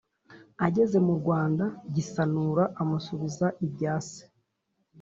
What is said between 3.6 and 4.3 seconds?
ibya se.